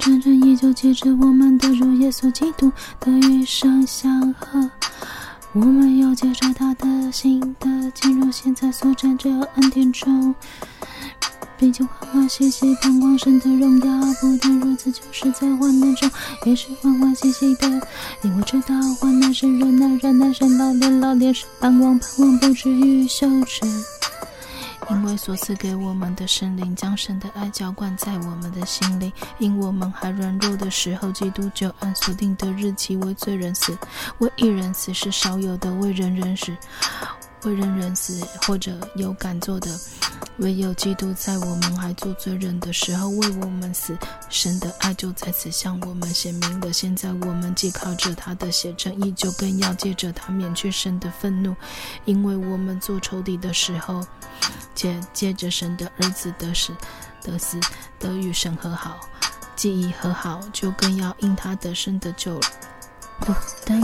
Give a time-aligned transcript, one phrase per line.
[0.00, 4.70] 真正依旧借着我们的主耶稣基督的与生相合。
[5.52, 10.34] 我们要借着他的心的进入现在所站着恩典中，
[11.58, 14.00] 并且欢欢喜喜盼望神的荣耀。
[14.20, 16.10] 不但如此，就是在患难中
[16.46, 17.68] 也是欢欢喜喜的，
[18.22, 23.60] 因为知道患难生忍耐，忍耐生老练，老练生盼望，盼望不至于羞耻。
[24.90, 29.12] 因为所赐给我们的圣灵，将神的爱浇灌在我们的心灵。
[29.38, 33.76] 因我们还软弱的时候，基督就按所定的日期为罪人死，
[34.18, 36.54] 为一人死是少有的，为人人死，
[37.44, 39.70] 为人人死或者有敢做的。
[40.40, 43.96] 唯有基督在我们还做罪人的时候为我们死，
[44.30, 46.72] 神的爱就在此向我们显明了。
[46.72, 51.54] 现在我们既靠着他的血称义，就更要借着他免去神的愤怒，
[52.06, 54.04] 因为我们做仇敌的时候，
[54.74, 56.72] 且借着神的儿子得死，
[57.22, 57.60] 得死
[57.98, 58.98] 得与神和好，
[59.54, 62.48] 既已和好，就更要因他得生得救了。
[63.20, 63.34] 不
[63.66, 63.78] 但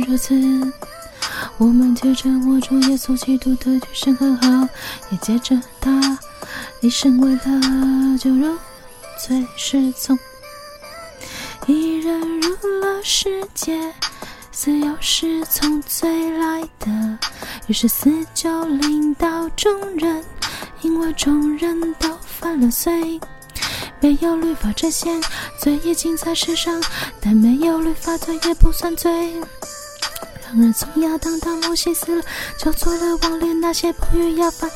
[0.00, 0.34] 如此。
[1.60, 4.66] 我们借着我主耶稣基督的与神和好，
[5.10, 6.18] 也借着他
[6.80, 8.58] 一生为了救人，
[9.22, 10.18] 罪是从
[11.66, 13.78] 一人入了世界，
[14.50, 17.18] 死又是从罪来的，
[17.66, 20.24] 于是死就临到众人，
[20.80, 23.20] 因为众人都犯了罪。
[24.00, 25.20] 没有律法之前，
[25.60, 26.82] 罪已经在世上，
[27.20, 29.34] 但没有律法，罪也不算罪。
[30.50, 32.24] 当然，从亚当到摩西死了，
[32.58, 34.68] 就做了王，连那些不与亚当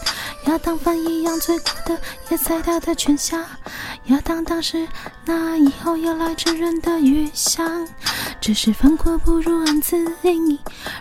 [0.46, 3.44] 亚当犯一样罪过的，也在他的权下。
[4.04, 4.86] 亚当当时
[5.24, 7.88] 那以后要来之人的预像，
[8.40, 10.60] 只是犯过不如恩赐因义，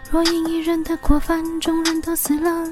[0.10, 2.68] 若隐一人的过犯，众人都死了，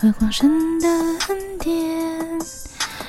[0.00, 2.38] 何况神的恩典？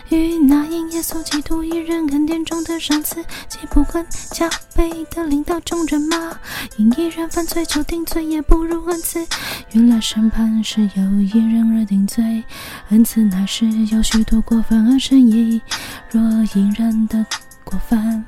[0.09, 6.39] 与那因耶稣基督一人恩典中的赏赐，岂不更加倍的领到众人吗？
[6.77, 9.25] 因一人犯罪就定罪，也不如恩赐。
[9.71, 12.43] 原来审判是由一人而定罪，
[12.89, 15.61] 恩赐乃是由许多过犯而生义。
[16.09, 16.21] 若
[16.55, 17.23] 一人的
[17.63, 18.25] 过犯，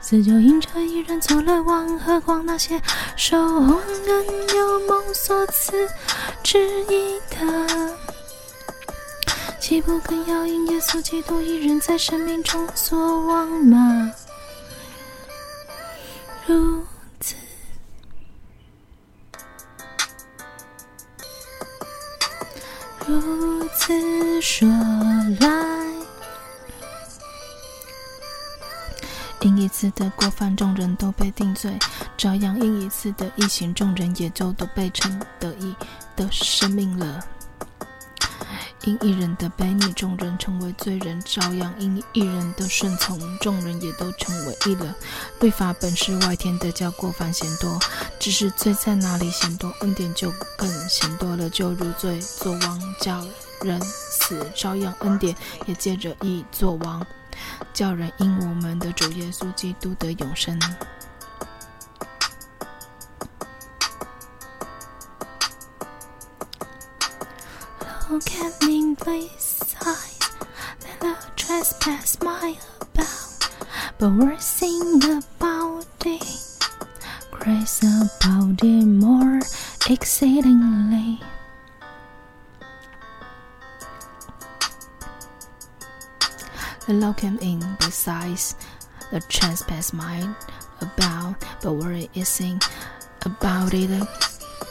[0.00, 2.80] 死就因着一人做了王，何况那些
[3.16, 3.74] 受恩
[4.54, 5.72] 有蒙所赐
[6.44, 7.96] 之意的。
[9.66, 14.12] 岂不更要因耶稣基督一人在生命中作王吗？
[16.46, 16.84] 如
[17.18, 17.34] 此，
[23.08, 24.68] 如此说
[25.40, 25.48] 来，
[29.40, 31.72] 因一次的过犯，众人都被定罪；
[32.16, 35.74] 照样因一次的异行，众人也就都被称得义
[36.14, 37.20] 的生命了。
[38.86, 44.94] 因一人的悖逆，众人成为罪人；照样因一人的顺从，众人也都成为义了。
[45.40, 47.78] 律法本是外天的，叫过犯嫌多；
[48.20, 51.50] 只是罪在哪里嫌多，恩典就更嫌多了。
[51.50, 53.26] 就如罪作王，叫
[53.60, 55.34] 人死；照样恩典
[55.66, 57.04] 也借着义作王，
[57.74, 60.56] 叫人因我们的主耶稣基督得永生。
[68.16, 70.30] Me, beside,
[70.80, 73.50] let the trespass my about,
[73.98, 76.24] but we're sing about it,
[77.30, 79.40] grace about it more
[79.90, 81.20] exceedingly.
[86.86, 88.56] The law came in besides
[89.12, 90.34] the trespass mine
[90.80, 92.62] about, but we're sing
[93.26, 94.08] about it,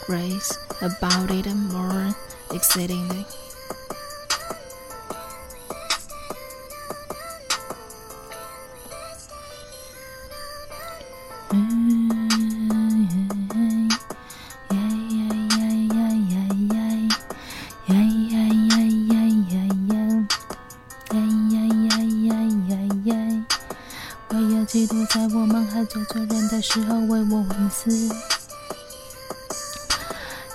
[0.08, 2.16] grace about it more.
[2.52, 3.26] Exceedingly，
[11.52, 11.60] 嗯，
[14.72, 14.74] 耶
[15.10, 15.18] 耶
[15.52, 15.98] 耶耶
[16.30, 16.34] 耶
[16.72, 16.78] 耶，
[17.88, 17.92] 耶
[18.30, 18.34] 耶
[18.70, 18.74] 耶
[19.10, 19.14] 耶
[19.50, 19.54] 耶
[19.90, 19.94] 耶，
[21.12, 21.16] 耶
[21.52, 21.54] 耶
[21.84, 22.30] 耶耶
[22.70, 22.72] 耶
[23.04, 23.10] 耶，
[24.30, 28.10] 唯有基督在我们还做罪人的时候为我们死。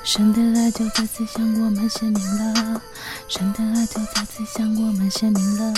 [0.09, 2.81] 神的爱就再次向我们显明了，
[3.27, 5.73] 神的爱就再次向我们显明了。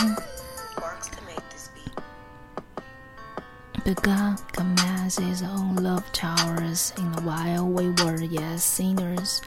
[3.86, 9.39] But God commands His own love toward us in the while we were yet sinners.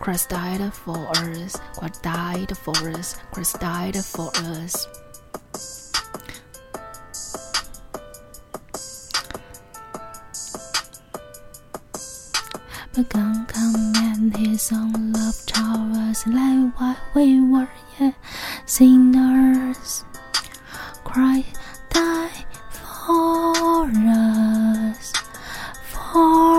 [0.00, 1.60] Christ died for us.
[1.76, 3.16] Christ died for us.
[3.30, 4.86] Christ died for us.
[12.99, 18.11] the gun come and his own love towers like what we were yeah
[18.65, 20.03] sinners
[21.05, 21.45] cry
[21.89, 25.13] die for us
[25.83, 26.58] for